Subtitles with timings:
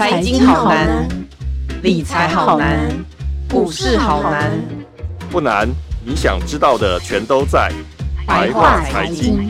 [0.00, 1.06] 财经好难，
[1.82, 2.88] 理财好难，
[3.50, 4.50] 股市好难。
[5.30, 5.68] 不难，
[6.02, 7.70] 你想知道的全都在
[8.26, 9.46] 白话财经。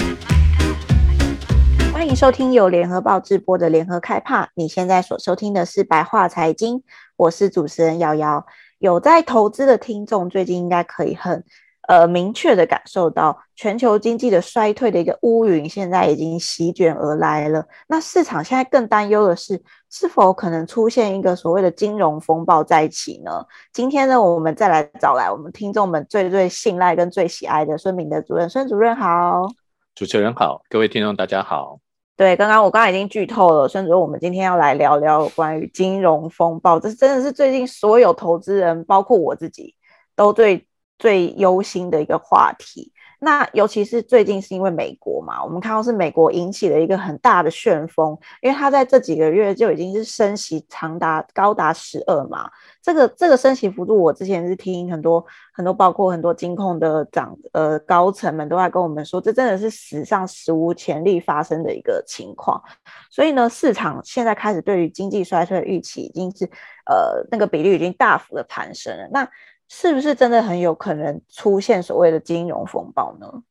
[1.92, 4.48] 欢迎收听由联合报直播的联合开帕。
[4.56, 6.82] 你现在所收听的是白话财经，
[7.16, 8.44] 我是主持人瑶瑶。
[8.80, 11.44] 有在投资的听众，最近应该可以很。
[11.90, 17.66] 呃，明确的感受到全球经济的衰退的一个乌云，现在已经席卷而来了。
[17.88, 23.44] 那市场现在更担忧的是，是否可能出现一个所谓的金融风暴再起呢？
[23.72, 29.48] 今天呢，我们再来找来我们听众们最最信赖跟最喜爱的孙明德主任，孙主任好。
[29.96, 31.80] 主持人好，各位听众大家好。
[32.16, 39.74] 对，刚刚我刚刚已经剧透了，孙主任，我们今天要来聊聊关于金融风暴，这真的是最近所有投资人，包括我自己，
[40.14, 40.64] 都对。
[41.00, 52.50] 最忧心的一个话题，那尤其是最近是因为美国嘛，我们看到是美国引起了一个很大的旋风，因为它在这几个月就已经是升息长达高达十二嘛，
[52.82, 62.62] 这个这个升息幅度，我之前是听很多很多，包括很多金控的长呃高层们都在跟我们说，这真的是史上史无前例发生的一个情况，
[63.10, 66.44] 所以呢，市场现在开始对于经济衰退的预期已经是
[66.84, 69.26] 呃那个比率已经大幅的攀升了，那。
[69.72, 73.42] 是不是真的很有可能出现所谓的金融风暴呢？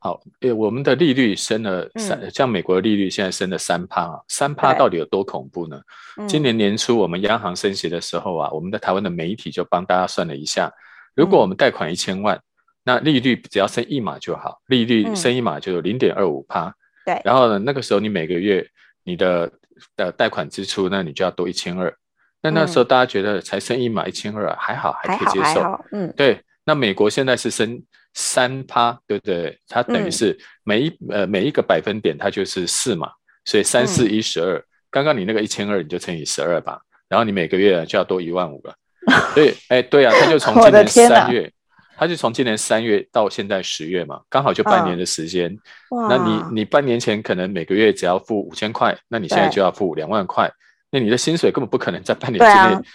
[0.00, 5.78] 好，诶，我们的利率升了三，嗯、像美国的利率现在升了三趴啊，三趴到底有多恐怖呢？
[6.26, 10.72] 今年年初我们央行升息的时候啊，我们的台湾的媒体就帮大家算了一下，
[11.14, 12.42] 如果我们贷款一千万，嗯、
[12.84, 16.74] 那利率只要升一码就好，利率升一码就有零点二五趴。
[17.04, 18.66] 对，然后呢，那个时候你每个月
[19.04, 19.52] 你的
[19.96, 21.94] 的贷款支出，那你就要多一千二。
[22.42, 25.84] 那那时候大家觉得才升一码一千二还好，还可以接受。
[25.92, 26.40] 嗯，对。
[26.64, 29.58] 那美国现在是升三趴，对不对？
[29.68, 33.10] 它等于是每一、嗯、呃每一个百分点它就是四嘛，
[33.46, 34.62] 所以三四一十二。
[34.90, 36.78] 刚刚你那个一千二你就乘以十二吧，
[37.08, 38.74] 然后你每个月就要多一万五了。
[39.34, 41.50] 所以哎对啊，他就从今年三月，
[41.96, 45.56] 他就从今年三月到现在十月嘛，刚好就半年的时间。
[45.90, 46.06] 哇。
[46.08, 50.52] 那你你半年前可能每个月只要付五千块，那你现在就要付两万块。
[50.90, 52.46] 那你的薪水根本不可能在半年之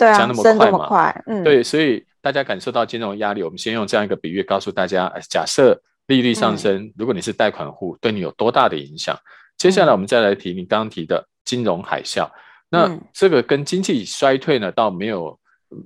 [0.04, 0.88] 内降那么快嘛？
[0.88, 9.16] 对，啊对，啊嗯、对，所以大家感受到金融压力，我们先用这样一个比喻告诉大家：假设利率上升，如果你是贷款户，对你有多大的影响？
[9.16, 9.22] 嗯、
[9.58, 12.28] 接下来我们再来提你刚刚提的金融海啸。
[12.70, 15.38] 那这个跟经济衰退呢，倒没有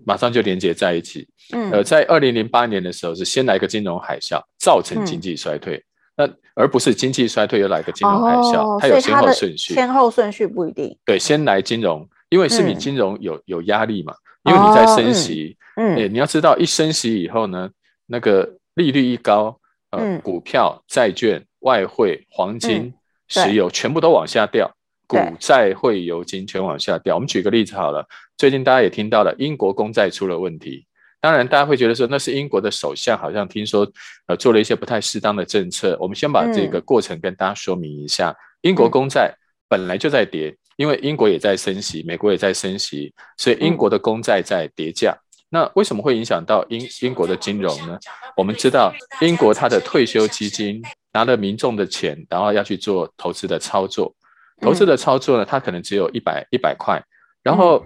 [0.05, 1.27] 马上就连接在一起。
[1.53, 5.75] 嗯，呃，在二零零八年的时候是先来个金融海啸，造成经济衰退。
[5.75, 5.83] 嗯
[6.17, 10.97] 那而不是经济衰退又来个金融海啸，哦、它有先后顺序，先后顺序不一定。
[11.05, 15.55] 对，先来金融，因为是你金融有、嗯、有压力嘛，因为你在升息。
[15.75, 17.69] 哦、嗯，欸、你要知道，一升息以后呢，
[18.07, 19.59] 那个利率一高，
[19.91, 22.93] 呃，嗯、股票、债券、外汇、黄金、嗯、
[23.27, 27.13] 石油全部都往下掉，股债汇油金全往下掉。
[27.13, 28.03] 我们举个例子好了，
[28.35, 30.86] 最近大家也听到了，英国公债出了问题。
[31.19, 33.89] 当然，大家会觉得说那是英国的首相，好像听说
[34.27, 35.97] 呃做了一些不太适当的政策。
[35.99, 38.35] 我们先把这个过程跟大家说明一下。
[38.61, 39.35] 英国公债
[39.67, 45.17] 本来就在跌，因为英国也在升息，美国也在升息，所以英国的公债在跌价。
[45.49, 47.97] 那为什么会影响到英英国的金融呢？
[48.35, 50.81] 我们知道英国它的退休基金
[51.13, 54.13] 拿了民众的钱，然后要去做投资的操作，
[54.61, 57.03] 投资的操作呢，它可能只有一百一百块。
[57.43, 57.85] 然后，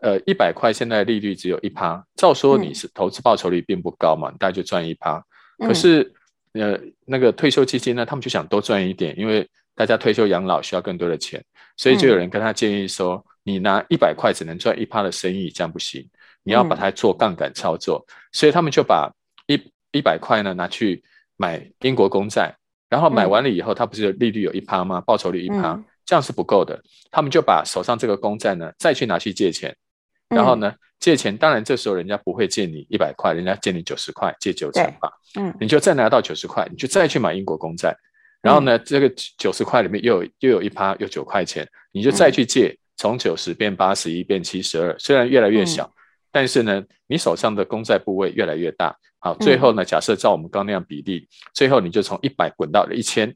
[0.00, 5.22] 呃，一百块现在利率只有一趴，照说你是投资报酬率并不高嘛，大概就赚一趴。
[5.58, 6.14] 可是，
[6.54, 11.44] 呃，那个退休基金呢，他们就想多赚一点，因为大家退休养老需要更多的钱，
[11.76, 16.08] 所以就有人跟他建议说，你拿一百块只能赚一趴的生意，这样不行，
[16.42, 18.02] 你要把它做杠杆操作。
[18.32, 19.12] 所以他们就把
[19.46, 19.60] 一
[19.90, 21.04] 一百块呢拿去
[21.36, 22.54] 买英国公债，
[22.88, 25.02] 然后买完了以后，它不是利率有一趴吗？
[25.02, 25.78] 报酬率一趴。
[26.12, 26.78] 这样是不够的，
[27.10, 29.74] 他们就把手上这个公债呢，再去拿去借钱，
[30.28, 37.96] 然后呢，嗯、借钱，当然这时候人家不会借你一百块，人家借你九十块，借九成吧，嗯，你就再拿到九十块，你就再去买英国公债，
[38.42, 45.96] 然后呢，嗯、这个九十块里面又有又有一趴，又九块钱，你就再去借，从九十变八十一变七十二，虽然越来越小，嗯、
[46.30, 53.34] 但是呢，你手上的公债部位越来越大，好，最后呢，假设照我们刚那样比例，最后你就从一百滚到了一千，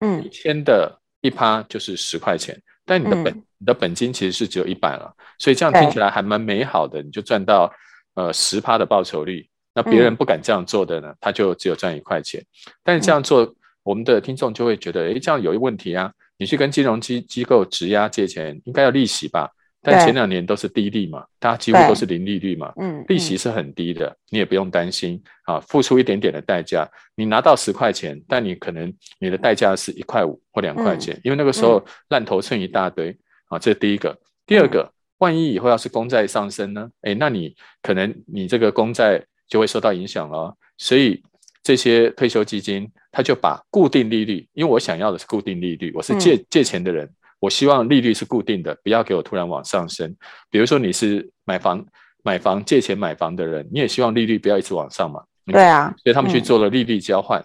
[0.00, 1.00] 嗯，一千的。
[1.20, 7.72] 一趴就是十块钱，但你的本、嗯、你的本金其实是只有一百了，所以这样听起来还蛮美好的，你就赚到
[8.14, 9.48] 呃十趴的报酬率。
[9.74, 12.44] 那别人不敢这样做的呢，他就只有赚一块钱。
[12.82, 13.54] 但是这样做，
[13.84, 19.48] 我们的听众就会觉得，诶，这样有一问题啊，你去跟金融机机构质押借钱，应该要利息吧？
[19.80, 33.16] 但前两年都是低利嘛，大家几乎都是零利率嘛，嗯，利息是很低的，你也不用担心啊，付出一点点的代价，你拿到十块钱，但你可能你的代价是一块五或两块钱，因为那个时候烂头寸一大堆
[33.48, 34.18] 啊，这是第一个。
[34.46, 36.90] 第二个，万一以后要是公债上升呢？
[37.02, 40.56] 哎，那你可能你这个公债就会受到影响了。
[40.78, 41.22] 所以
[41.62, 47.08] 这些退休基金，他就把固定利率，因为我想要的是固定利率，我是借、嗯、借钱的人，
[47.40, 50.14] 我希望利率是固定的，不要给我突然往上升。
[50.50, 51.84] 比如说你是买房
[52.22, 55.22] 买房借钱买房的人，你也希望利率不要一直往上嘛？
[55.46, 57.40] 对啊，所以他们去做了利率交换。
[57.40, 57.44] 嗯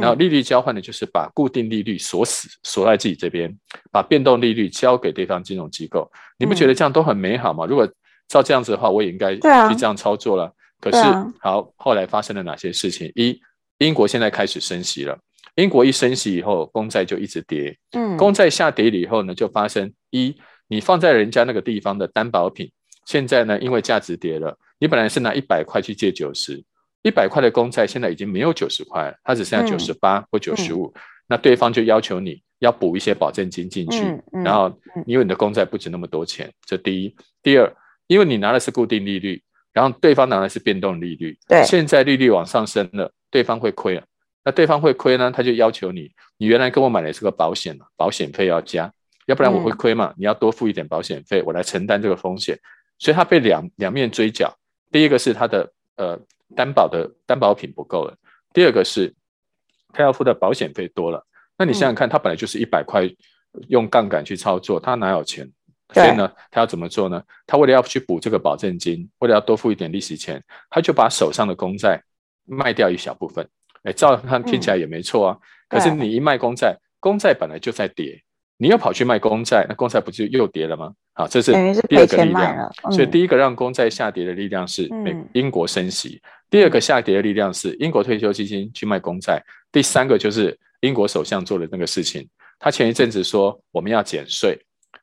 [0.00, 3.56] 然后利率交换呢就是把固定利率锁死，锁在自己这边，
[3.92, 6.10] 把变动利率交给对方金融机构。
[6.36, 7.64] 你不觉得这样都很美好吗？
[7.64, 7.88] 如果
[8.26, 10.52] 照这样子的话，我也应该去这样操作了。
[10.80, 10.98] 可是
[11.38, 13.12] 好，后来发生了哪些事情？
[13.14, 13.40] 一，
[13.78, 15.16] 英国现在开始升息了。
[15.56, 17.76] 英国一升息以后，公债就一直跌。
[17.92, 20.34] 嗯，公债下跌了以后呢，就发生一，
[20.68, 22.70] 你放在人家那个地方的担保品，
[23.06, 26.62] 现在呢，因为价值跌了，你本来是拿一百块去借九十。
[27.02, 30.92] 一百块的公债现在已经没有九十块了，它只剩下九十八或九十五。
[31.28, 34.02] 那对方就要求你要补一些保证金进去，
[34.42, 34.74] 然后
[35.06, 37.14] 因为你的公债不值那么多钱，这第一。
[37.42, 37.70] 第二，
[38.06, 39.42] 因为你拿的是固定利率，
[39.72, 44.02] 然后对方拿的是变动利率，对，现在利率往上升了，对方会亏了。
[44.44, 48.92] 那对方会亏呢，他就要求你，你原来跟我买的是个保险，保险费要加，
[49.26, 52.58] 要不然我会亏嘛，嗯、你要多付一点保险费，我来承担这个风险。
[52.98, 54.54] 所以他被两两面追缴，
[54.92, 56.20] 第一个是他的呃。
[56.54, 58.16] 担保的担保品不够了。
[58.52, 59.12] 第二个是，
[59.92, 61.26] 他要付的保险费多了。
[61.58, 63.10] 那你想想看，他本来就是一百块
[63.68, 65.50] 用杠杆去操作，他哪有钱？
[65.92, 67.20] 所以呢，他要怎么做呢？
[67.44, 72.00] 他为了要去补这个保证金，为了要多付一点利息钱，他就把手上的公债
[72.44, 73.48] 卖掉一小部分。
[73.84, 75.38] 哎，照他听起来也没错啊。
[75.68, 78.20] 可是你一卖公债，公债本来就在跌。
[78.56, 80.92] 你又跑去卖公债，那公债不就又跌了吗？
[81.12, 81.52] 好，这是
[81.88, 82.72] 第二个力量。
[82.92, 89.42] 所以第一个让公债下跌的力量是美英国升息，第二个下跌的力量是英国退休基金去卖公债，
[89.72, 92.26] 第三个就是英国首相做的那个事情。
[92.60, 94.56] 他前一阵子说我们要减税，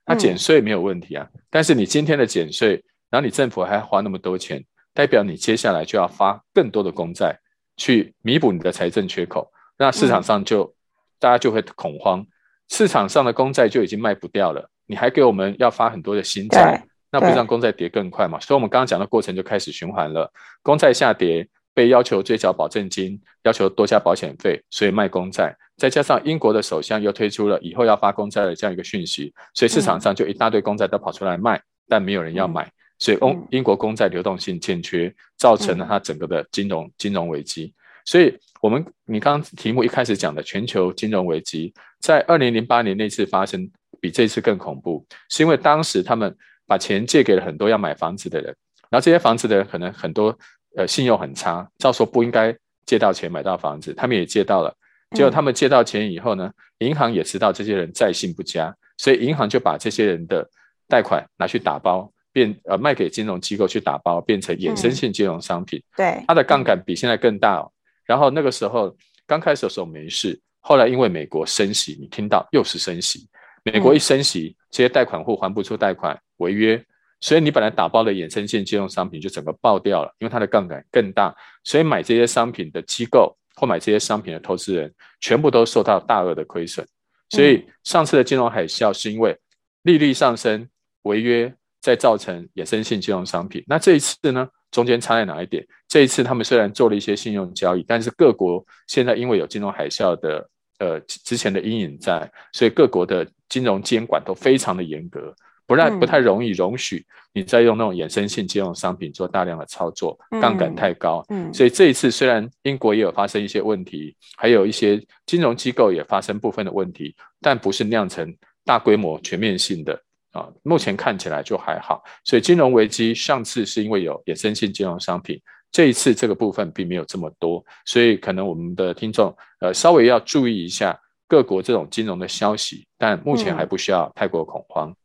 [0.06, 4.63] 他减税没有问题啊，但是你今天的减税，然后你政府还花那么多钱，
[4.94, 7.38] 代表你接下来就要发更多的公债
[7.81, 10.72] 去弥补你的财政缺口，那市场上就
[11.19, 12.24] 大家就会恐慌。
[12.69, 18.39] 市场上的公债就已经卖不掉了，你还给我们要发很多的新债，那不是让公债跌更快嘛？
[18.39, 20.31] 所以，我们刚刚讲的过程就开始循环了。
[20.62, 25.57] 公债下跌，被要求追缴保证金，要求多加保险费，所以卖公债。
[25.75, 37.74] 再加上英国的首相又推出了以后要发公债的这样一个讯息，所以市场上就一大堆公债都跑出来卖，但没有人要买，所以英英国公债流动性欠缺，造成了它整个的金融金融危机。
[38.06, 38.31] 所以，
[38.62, 43.68] 我们你刚刚题目一开始讲的全球金融危机，在二零零八年那次发生，
[44.00, 46.36] 比这次更恐怖，是因为当时他们
[46.68, 48.56] 把钱借给了很多要买房子的人，
[48.92, 50.38] 然后这些房子的人可能很多
[50.77, 52.56] 呃信用很差，照说不应该
[52.86, 54.75] 借到钱买到房子，他们也借到了，
[55.15, 60.47] 结果他们借到钱以后呢，银行也知道这些人债信不佳，所以银行就把这些人的
[60.88, 62.12] 贷款拿去打包。
[62.31, 65.80] 变呃卖给金融机构去打包，变成衍生性金融商品。
[65.80, 67.72] 嗯、对，它的杠杆比现在更大哦。
[68.06, 68.95] 然后那个时候
[69.28, 73.28] 刚开始的时候没事，后来因为美国升息，你听到又是升息，
[73.63, 76.83] 美国一升息，这些贷款户还不出贷款违约，
[77.19, 81.33] 所以你本来打包的衍生性金融商品就整个爆掉了，因为它的杠杆更大，
[81.63, 86.86] 所以买这些商品的机构或买这些商品的投资人全部都受到大额的亏损。
[87.30, 89.38] 所以上次的金融海啸是因为
[89.83, 90.68] 利率上升
[91.04, 91.54] 违约。
[91.81, 94.47] 再造成衍生性金融商品，那这一次呢？
[94.71, 95.68] 中间差在哪一点？
[95.90, 105.35] 这一次他们虽然做了一些信用交易，但是各国现在因为有金融海啸的呃之前的阴影在，所以各国的金融监管都非常的严格，
[105.68, 111.21] 不然不太容易容许你再用那种衍生性金融商品做大量的操作，杠杆太高。
[111.28, 118.33] 嗯，所以这一次虽然英国也有发生一些问题，还有一些金融机构也发生部分的问题，但不是酿成
[118.64, 120.02] 大规模全面性的。
[120.31, 125.40] 啊，目前看起来就还好，所以金融危机上次是因为有衍生性金融商品，
[125.71, 130.97] 这一次这个部分并没有这么多，所以可能我们的听众呃稍微要注意一下
[131.28, 134.95] 各国这种金融的消息，但目前还不需要太过恐慌。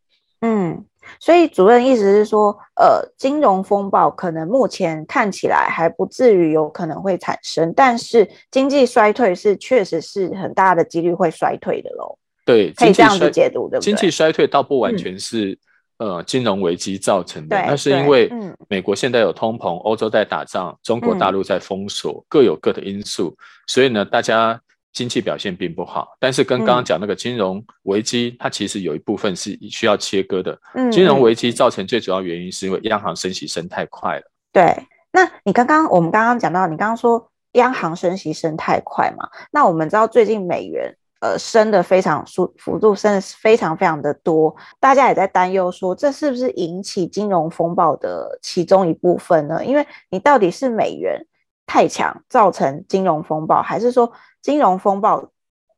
[0.43, 0.85] 嗯，
[1.19, 12.17] 所以主任意思是说，呃，金融风暴可能目前看起来还不至于有可能会产生，但是经济衰退是确实是很大的几率会衰退的喽。
[12.47, 13.81] 对，可以这样子解读，对不对？
[13.81, 15.51] 经济衰退倒不完全是、
[15.99, 18.31] 嗯、呃金融危机造成的，那是因为
[18.69, 23.37] 美国现在有通膨，欧洲在打仗，中国大陆在封锁，嗯、各有各的因素，
[23.67, 24.59] 所以呢，大家
[24.93, 26.17] 经济表现并不好。
[26.21, 30.57] 但是跟刚刚讲那个金融危机，嗯、它其实有一部分是需要切割的。
[30.75, 34.23] 嗯，金融危机造成最主要原因是因为央行升息升太快了。
[34.53, 34.73] 对，
[35.11, 39.29] 那你刚刚我们刚刚讲到，你刚刚说央行升息升太快嘛？
[39.51, 40.97] 那我们知道最近美元。
[41.21, 49.65] 呃升的非常速幅度升的非常非常的多，大家也在担忧说，这是不是引起金融风暴的其中一部分呢？
[49.65, 51.27] 因为你到底是美元
[51.67, 55.31] 太强造成金融风暴，还是说金融风暴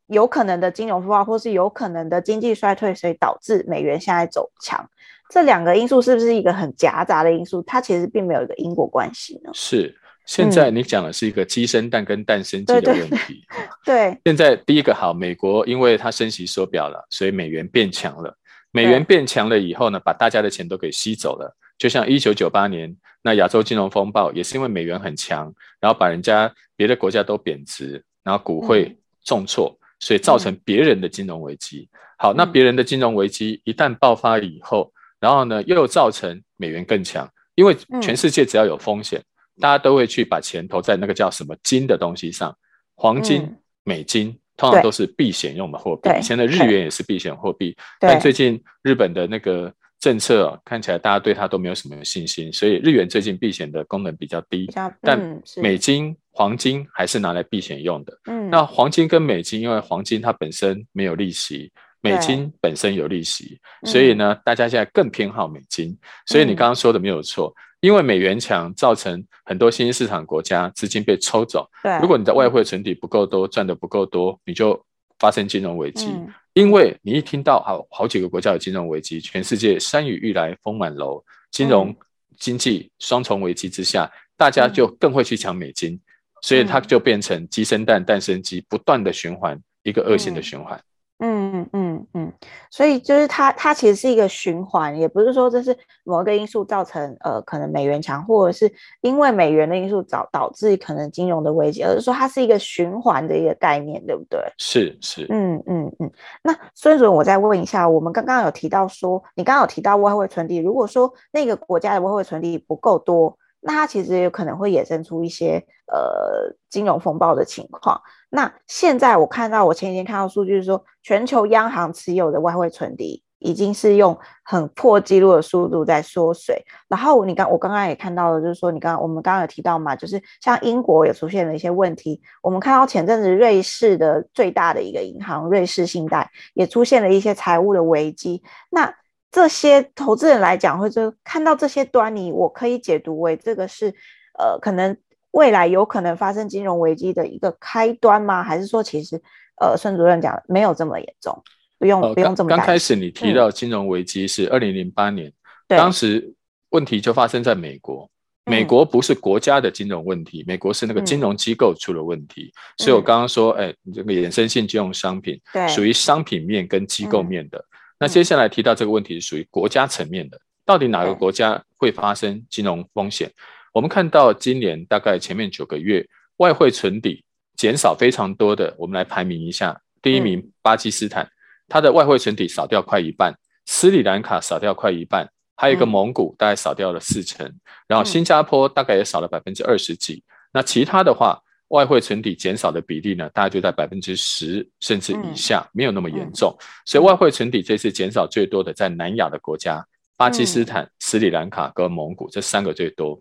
[0.06, 4.88] 有可能的金融风暴，或是有可能的经济衰退，所以导致美元现在走强？
[5.30, 7.60] 这两个因素是不是一个很夹杂的因素？
[7.62, 9.50] 它其实并没有一个因果关系呢？
[9.52, 9.97] 是。
[10.28, 13.42] 现在你讲的是一个鸡生蛋跟蛋生鸡的问题。
[13.82, 18.36] 对，现在第一个好，美国因为它升息缩表了，所以美元变强了。
[18.70, 21.56] 美元变强了以后呢，把大家的钱都给吸走了。
[21.78, 28.94] 就像一九九八年那亚洲金融风暴，也是因为美元很强，然后把人家别的国家都贬值，然后股汇
[29.24, 31.88] 重挫，所以造成别人的金融危机。
[32.18, 39.22] 好，那别人的金融危机一旦爆发以后，然后呢又造成美元更强，因为全世界只要有风险。
[39.60, 42.56] 大家都会去把钱投在那个叫什么金的东西上，
[42.94, 46.10] 黄金、嗯、美金通常都是避险用的货币。
[46.18, 54.68] 以前的日元也是避险货币，但最近日本的那个政策、哦、看起来大家对它都没有什么信心，所以日元最近避险的功能比较低。
[54.74, 58.18] 嗯、但美金、黄金还是拿来避险用的。
[58.26, 65.96] 嗯，那黄金跟美金，因为黄金它本身没有利息，美金本身有利息，所以呢，大家现在更偏好美金。
[66.26, 67.52] 所以你刚刚说的没有错。
[67.80, 71.68] 因为美元强，造成很多新兴市场国家资金被抽走。
[71.82, 74.84] 对，如果你的外汇存底不够多，赚的不够多，你就
[75.18, 76.06] 发生金融危机。
[76.06, 81.94] 嗯、因为你一听到好好几个国家有金融危机，全世界山雨欲来风满楼，金融
[82.36, 86.00] 经济双重危机之下，嗯、大家就更会去抢美金，嗯、
[86.42, 90.80] 所以它就变成鸡生蛋，蛋生鸡，不断的循环，一个恶性的循环。
[91.20, 92.32] 嗯嗯嗯嗯，
[92.70, 104.40] 所以就是它，它其实是一个循环，也不是说这是某一个因素造成呃可能美元强，或者是因为美元的因素导导致可能金融的危机，而是说它是一个循环的一个概念，对不对？
[104.58, 106.10] 是是，嗯嗯嗯。
[106.42, 113.36] 那孙主任，我再问一下，我们刚刚有提到说，你刚刚有提到外汇存底，如果说那个国家的外汇存底不够多。
[113.60, 118.00] 那它其实有可能会衍生出一些呃金融风暴的情况。
[118.30, 126.62] 那现在我看到，我前几天看到数据是说，全球央行持有的外汇存底已经是用很破纪录的速度在缩水。
[126.88, 132.20] 然后你刚我刚刚也看到了，就是说你刚刚我们刚刚有提到嘛，就是像英国也出现了一些问题。
[132.42, 138.42] 我们看到前阵子瑞士的最大的一个银行瑞士信贷也出现了一些财务的危机。
[138.70, 138.94] 那
[139.30, 143.94] 这些投资人来讲，或者看到这些端倪，我可以解读为这个是，
[144.38, 144.96] 呃，可能
[145.32, 148.42] 未来有可能发生金融危机的一个开端吗？
[148.42, 149.20] 还是说，其实，
[149.60, 151.42] 呃，孙主任讲没有这么严重，
[151.78, 152.48] 不用、呃、不用这么。
[152.48, 155.28] 刚开始你提到金融危机是二零零八年，
[155.68, 156.32] 嗯、当时
[156.70, 158.08] 问题就发生在美国，
[158.46, 167.58] 美国不是国家的金融问题，嗯、美国是那个金融机构出了问题，嗯、所以我刚刚说，哎，这个衍生性金融商品，对，属于商品面跟机构面的。
[167.58, 167.64] 嗯
[167.98, 173.30] 那接下来提到这个问题是属于国家层面的，到底哪个国家会发生金融风险？
[173.72, 177.24] 我们看到今年大概前面九个月外汇存底
[177.56, 181.28] 减少非常多的，我们来排名一下，第一名巴基斯坦，
[181.66, 183.34] 它的外汇存底少掉快一半，
[183.66, 187.52] 斯里兰卡少掉快一半，还有一个蒙古大概少掉了四成，
[187.86, 191.42] 然后新加坡大概也少了百分之二十几，那其他的话。
[191.68, 196.54] 外汇存底减少的比例呢，大概就在百分之十甚至以下，嗯、没有那么严重。
[196.58, 199.84] 嗯、所以外汇存底这次减少最多的在南亚的国家，
[200.16, 203.20] 巴基斯坦、嗯、斯里兰卡跟蒙古这三个最多。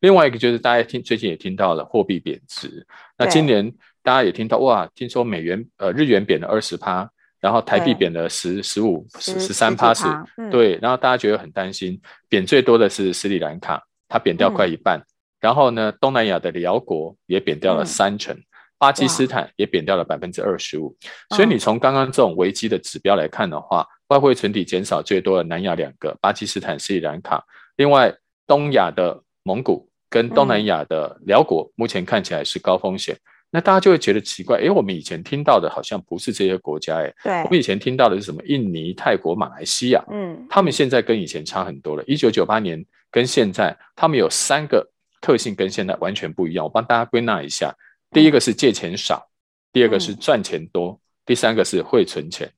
[0.00, 2.86] 另外一个就是大家听最近也听到了货币贬值。
[3.16, 3.72] 那今年
[4.02, 7.08] 大家也听到哇，听说美元呃日元贬了二十趴，
[7.40, 10.04] 然后台币贬了十十五十十三趴是，
[10.50, 11.98] 对，然后大家觉得很担心，
[12.28, 15.02] 贬最多的是斯里兰卡，它贬掉快一半。
[15.40, 18.42] 嗯然后呢，东南亚的辽国也贬掉了三成，嗯、
[18.78, 20.96] 巴基斯坦也贬掉了百分之二十五。
[21.36, 27.44] 所以你从刚刚这种危机的指标来看的话，外汇存底减少最多的南亚两个，巴基斯坦、斯里兰卡。
[27.76, 28.12] 另外，
[28.46, 33.14] 东亚的蒙古跟东南亚的辽国，目前看起来是高风险。
[33.14, 38.42] 嗯、那大家就会觉得奇怪，诶，我们以前听到的好像不是这些国家，诶，对，我们以前听到的是什么？
[38.46, 42.02] 印尼、泰国、马来西亚，嗯，他们现在跟以前差很多了。
[42.04, 44.90] 一九九八年跟现在，他们有三个。
[45.26, 47.74] 特性跟现在完全不一样，我帮大家归纳一下：
[48.12, 49.28] 第一个是借钱少，
[49.72, 52.48] 第二个是赚钱多，第三个是会存钱。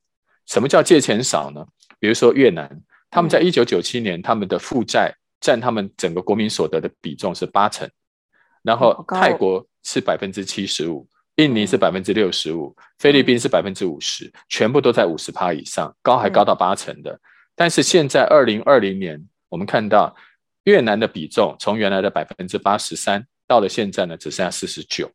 [0.45, 1.67] 什么叫借钱少呢？
[1.99, 2.69] 比如说越南，
[3.11, 7.89] 他们在一九九七年，他们的负债占他们整个国民所得的比重是八成，
[8.63, 17.19] 然后泰国是百分之七十五，印尼是百分之六十五，菲律宾是百分之五十，全部都在五十趴以上，高还高到八成的。
[17.57, 20.15] 但是现在二零二零年，我们看到。
[20.69, 25.11] 越南的比重从原来的百分之八十三，到了现在呢，只剩下四十九。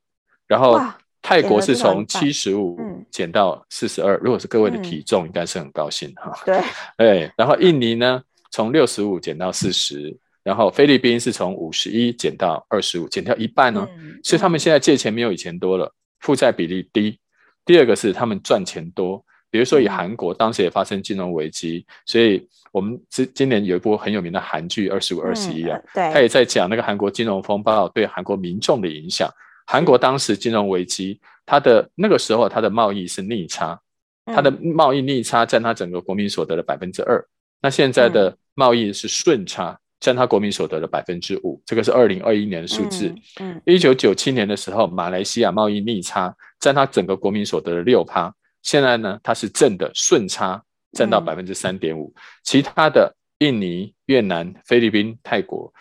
[0.48, 0.82] 然后
[1.22, 2.76] 泰国是从七十五
[3.12, 4.18] 减到四十二。
[4.18, 6.34] 如果是各位的体重，应该是很高兴哈。
[6.44, 6.60] 对，
[6.98, 8.20] 哎，然后印尼呢，
[8.50, 13.88] 从六十五减到四十，然后菲律宾是从五十一减到二十五，减掉一半哦。
[14.24, 17.20] 所以他们现在借钱没有以前多了，负债比例低。
[17.64, 29.30] 第二个是他们赚钱多，比如说以韩国当时也发生金融危机，所以我们今今年有一部很有名的韩剧《二十五二十一》啊，对，他也在讲那个韩国金融风暴对韩国民众的影响。
[29.68, 33.80] 韩国当时金融危机，它的那个时候它的贸易是逆差，
[34.26, 37.24] 它的贸易逆差占它整个国民所得的百分之二。
[37.62, 41.62] 那现在的贸易是顺差，占它国民所得的百分之五。
[41.68, 43.14] 这个是二零二一年的数字。
[43.40, 48.34] 嗯，一九九七年的时候，马来西亚贸易逆差占它整个国民所得的六趴。
[48.64, 50.62] 现在呢，它是正的顺差，
[50.94, 52.14] 占到百分之三点五。
[52.44, 55.74] 其他的印尼、越南、菲律宾、泰国，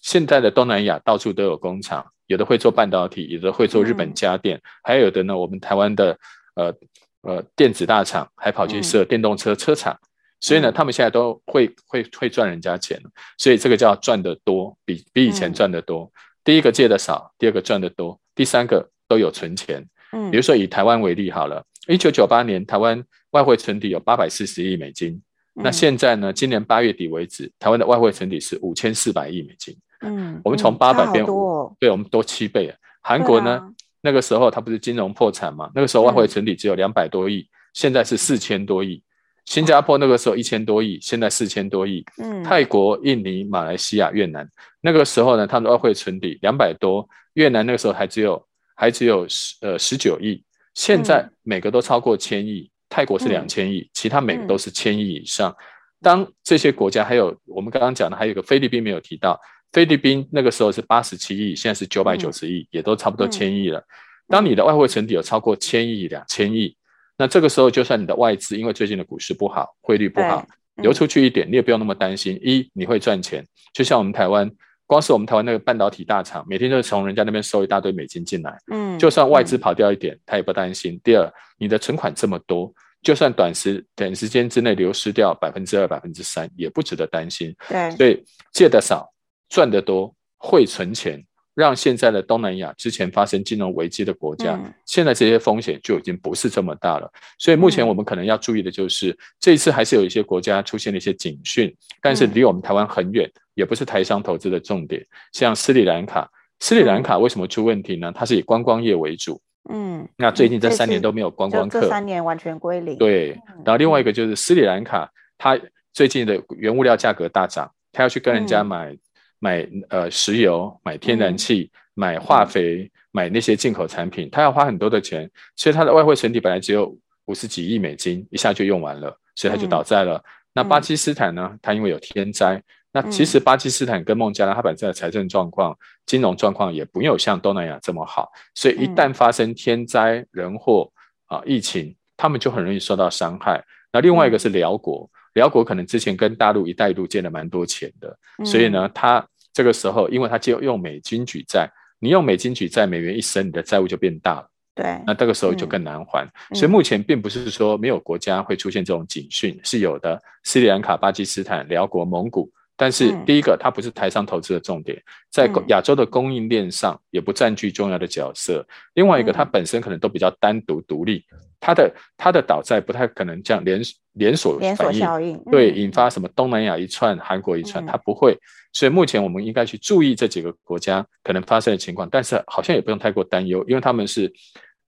[0.00, 2.06] 现在的东南亚到处都有工厂。
[2.28, 6.18] 有的会做半导体，有的会做日本家电，嗯、还有的呢，我们台湾的
[6.56, 6.74] 呃
[7.22, 10.06] 呃电子大厂还跑去设电动车车厂，嗯、
[10.38, 13.00] 所以呢，他们现在都会会会赚人家钱，
[13.38, 16.02] 所以这个叫赚得多，比比以前赚得多。
[16.02, 16.10] 嗯、
[16.44, 19.82] 第一个借的少，第二个赚得多，第三个都有存钱。
[20.12, 25.12] 嗯，比如说以台湾为例好了，一九九八年台湾外汇存底有八百四十亿美金，
[25.56, 29.76] 嗯、那现在呢，今年八月底为止，台湾的外汇存底是五千四百亿美金。
[30.02, 32.76] 嗯，我们从八百变五，对，我们多七倍啊。
[33.02, 33.60] 韩国呢，
[34.00, 35.70] 那个时候它不是金融破产嘛？
[35.74, 39.02] 那个时候外汇存底只有两百多亿，现在是四千多亿。
[39.46, 42.04] 新加坡那个时候一千多亿，现在四千多亿。
[42.18, 44.46] 嗯，泰国、印尼、马来西亚、越南
[44.82, 50.44] 那个时候呢，他们的外汇存底两百多，越南那个时候还只有还只有十呃十九亿，
[50.78, 52.70] 现在每个都超过千亿。
[52.88, 55.54] 泰国是两千亿，其他每个都是千亿以上。
[56.00, 59.38] 当这些国家还有我们刚刚讲的，还有一个菲律宾没有提到。
[59.72, 63.82] 菲律宾那个时候是八十七亿，现在是九百九十亿，也都差不多千亿了。
[64.28, 66.74] 当你的外汇存底有超过千亿、两千亿，
[67.18, 72.38] 那这个时候就算你的外资因为最近的股市不好，汇率不好，流出去一点，你也不用那么担心。
[72.40, 74.50] 一，你会赚钱，就像我们台湾，
[74.88, 81.00] 光是我们台湾那个半导体大厂，每天就是从人家那边收一大堆美金进来，嗯，就算外资跑掉一点，他也不担心。
[81.04, 82.72] 第二，你的存款这么多，
[83.02, 87.54] 就算短时短时间之内流失掉百分之二、百分之三，也不值得担心。
[87.68, 89.08] 对，所以借的少。
[89.50, 91.24] 赚得多，会存钱，
[91.58, 97.12] 让现在的东南亚之前发生金融危机的国家，嗯、现在这些风险就已经不是这么大了。
[97.36, 105.04] 所以目前我们可能要注意的就是，嗯、这一次还是有一些国家出现了一些警讯，但是离我们台湾很远，也不是台商投资的重点。
[105.32, 108.12] 像斯里兰卡，斯里兰卡为什么出问题呢？
[108.14, 112.96] 它是以观光业为主，嗯，那最近这三年都没有观光客，这三年完全归零。
[112.96, 113.30] 对，
[113.64, 115.58] 然后另外一个就是斯里兰卡，它
[115.92, 118.96] 最近的原物料价格大涨，它要去跟人家买。
[119.38, 126.96] 买呃石油，买天然气，嗯、买化肥，嗯、买那些进口产品，他要花很多的钱，所以他的外汇存底本来只有
[127.26, 130.16] 五十几亿美金，一下就用完了，所以他就倒债了。
[130.16, 130.24] 嗯、
[130.54, 131.56] 那巴基斯坦呢？
[131.62, 140.90] 他因为有天灾，嗯、那其实巴基斯坦跟孟加拉，他本身的财政状况、金融状况也不有像东南亚这么好，所以一旦发生天灾人祸
[141.26, 143.64] 啊疫情，他们就很容易受到伤害。
[143.92, 145.08] 那另外一个是辽国。
[145.34, 154.48] 寮国可能之前跟大陆“一带一路”借了蛮多钱的，嗯、所以呢，他这个时候，因为他借用美金举债，你用美金举债，美元一升，你的债务就变大了。
[154.74, 156.24] 对，那这个时候就更难还。
[156.24, 160.20] 嗯、所以目前并不是说没有国家会出现这种警讯，嗯、是有的。
[160.44, 168.64] 斯里兰卡、巴基斯坦、辽国、蒙古，但是第一个，它不是台商投资的重点，在亚洲的供应链上也不占据重要的角色。
[168.94, 171.24] 另外一个，它本身可能都比较单独独立。
[171.60, 173.80] 它的它的倒债不太可能这样连
[174.12, 178.36] 连锁连锁效应，对，引发什么东南亚一串、韩国一串，它不会。
[178.72, 184.32] 所以目前我们应该去注意这几个国家可能发生的情况，但是好像也不用太过担忧，因为他们是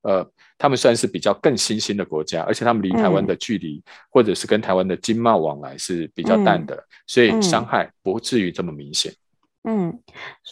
[0.02, 0.26] 呃，
[0.58, 9.12] 他们算是比较更新兴的国家，而且他们离台湾的距离或者是跟台湾的经贸往来是比较淡的，所以伤害不至于这么明显。
[9.62, 10.00] 嗯，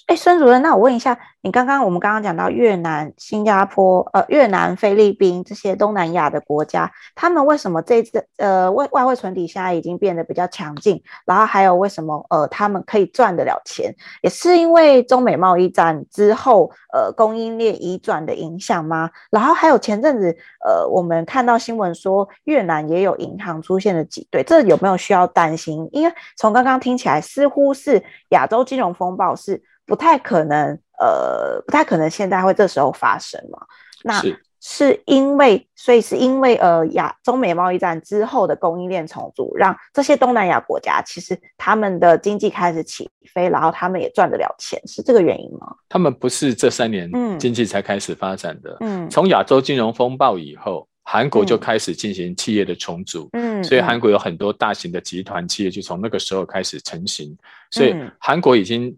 [0.06, 11.02] 哎，孙主任，那我问一下，你刚刚我们刚刚讲到越南、新加坡、呃，越南、菲律宾这些东南亚的国家，他们为什么这次呃外外汇存底现在已经变得比较强劲？
[11.24, 13.94] 然后还有为什么呃他们可以赚得了钱？
[14.20, 19.10] 也是因为中美贸易战之后呃供应链移转的影响吗？
[19.30, 25.88] 然后还有前阵子呃我们看到新闻说越南也有银行出现了挤兑，这有没有需要担心？
[25.92, 28.94] 因为从刚刚听起来似乎是亚洲金融。
[28.98, 33.58] 风暴是不太可能，呃，不太可能现在会这时候发生嘛？
[34.02, 34.22] 那
[34.60, 45.76] 是因为，所以是因为呃亚中美贸易战之后的供应链重组，让这些东南亚国家其实他们的经济开始起飞，然后他们也赚得了钱，是这个原因吗？
[45.88, 47.08] 他们不是这三年
[47.38, 57.34] 经济才开始发展的，嗯，从亚洲金融风暴以后，韩国就开始进行企业的重组，嗯，所以韩国有很多大型的集团企业就从那个时候开始成型，
[57.70, 58.94] 所以韩国已经。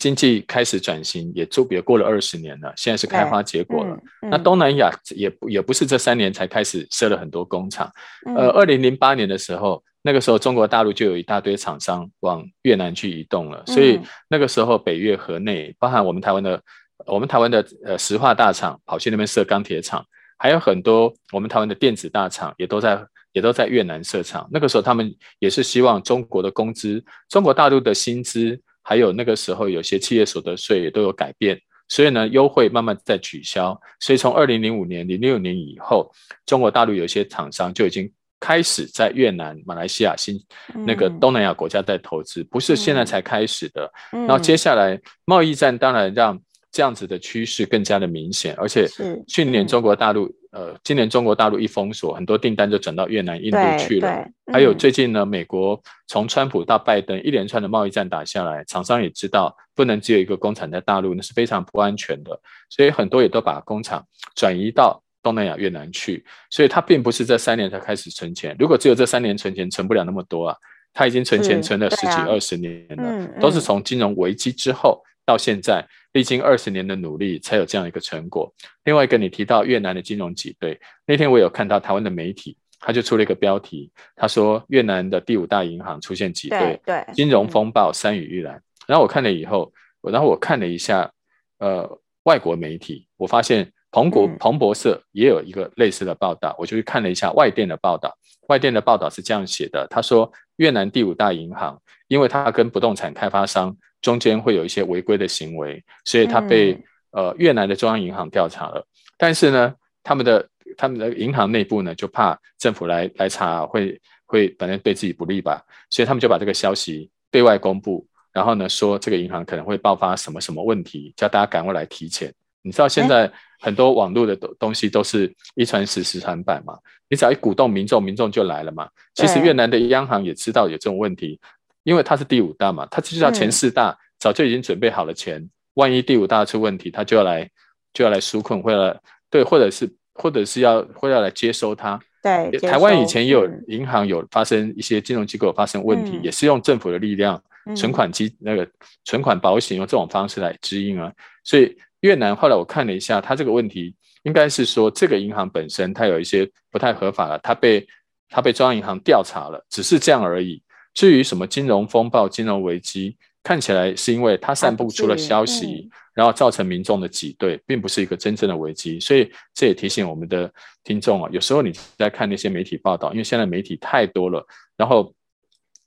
[0.00, 3.96] 经济开始转型，也就别过了二十年了，现在是开花结果了。
[4.20, 7.90] 那东南亚也也不是这三年才开始设了很多工厂。
[8.26, 16.60] 嗯、呃，二零零八年的时候，那个时候中国大陆就有一大堆厂商往越南去移动了，所以那个时候北越河内，包含我们台湾的，
[17.06, 20.04] 我们台湾的呃石化大厂跑去那边设钢铁厂，
[20.38, 24.48] 还有很多我们台湾的电子大厂也都在也都在越南设厂。
[24.50, 28.60] 那个时候他们也是希望中国的工资，中国大陆的薪资。
[28.88, 33.76] 还有那个时候，有些企业所得税也都有改变，所以呢，优惠慢慢在取消。
[33.98, 36.08] 所以从二零零五年、零六年以后，
[36.46, 40.40] 中国大陆有些厂商就已经开始在越南、马来西亚、新
[40.86, 43.92] 那个东南亚国家在投资，不是现在才开始的。
[44.12, 46.40] 然后接下来贸易战当然让
[46.76, 48.86] 这样子的趋势更加的明显，而且
[49.26, 50.30] 去年中国大陆。
[50.52, 54.08] 呃，今年中国大陆一封锁，很多订单就转到越南、印度去了。
[54.08, 62.40] 嗯、还有最近呢，美国从川普到拜登一连串的贸易战打下来，厂商也知道不能只有一个工厂在大陆，那是非常不安全的。
[62.70, 64.02] 所以很多也都把工厂
[64.34, 66.24] 转移到东南亚、越南去。
[66.48, 70.56] 所以他并不是这三年才开始存钱，如果只有这三年存钱，存不了那么多啊。
[70.94, 75.86] 他已经存钱存了十几二十年了，啊、都是从金融危机之后到现在。
[76.16, 78.50] 历经二十年的努力，才有这样一个成果。
[78.84, 88.58] 另外一个，你提到越南的金融挤兑，那天我有看到台湾的媒体，他就出了一个标题，他说越南的第五大银行出现挤兑，对，金融风暴山雨欲来。
[88.86, 91.12] 然后我看了以后，然后我看了一下，
[91.58, 91.86] 呃，
[92.22, 98.16] 外国媒体，我发现彭博彭博社也有一个类似的报道，我就去看了一下外电的报道，
[98.48, 103.76] 外电的报道是这样写的，他说越南第五大银行，因为他跟不动产开发商。
[104.00, 108.86] 中间会有一些违规的行为，所以他被、嗯、呃越南的中央银行调查了。
[109.18, 122.32] 但是呢，他们的他们的银行内部呢，就怕政府来来查会会反正对自己不利吧，所以他们就把这个消息对外公布，然后呢说这个银行可能会爆发什么什么问题，叫大家赶快来提钱。
[122.62, 126.76] 你知道现在很多网络的东西都是一传十十传百嘛，
[127.08, 128.88] 你只要一鼓动民众，民众就来了嘛。
[129.14, 131.40] 其实越南的央行也知道有这种问题。
[131.86, 137.48] 因为它是第五大嘛，它就知道前四大、嗯、早就已经准备好了钱，万一第五大出问题，他就要来
[137.94, 141.98] 就要来纾困，或者对，或者是或者是要会要来接收它。
[142.20, 148.68] 对，台湾以前也有银行有发生一些金融机构发生问题，嗯、也是用政府的力量，嗯、存款机那个
[149.04, 151.12] 存款保险用这种方式来支应啊。
[151.44, 153.94] 所以越南后来我看了一下，它这个问题
[154.24, 157.86] 应该是说这个银行本身它有一些不太合法了，它被
[158.28, 160.60] 它被中央银行调查了，只是这样而已。
[160.96, 168.98] 至于什么金融风暴、金融危机，看起来是因为它散布出了消息，然后造成民众的挤兑，并不是一个真正的危机。
[168.98, 170.50] 所以这也提醒我们的
[170.82, 174.42] 听众啊，有时候你在看那些媒体报道，因为现在媒体太多了，
[174.74, 175.14] 然后